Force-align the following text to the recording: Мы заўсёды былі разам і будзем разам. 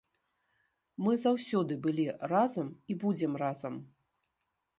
Мы 1.07 1.13
заўсёды 1.25 1.77
былі 1.85 2.07
разам 2.33 2.67
і 2.95 2.97
будзем 3.05 3.33
разам. 3.45 3.73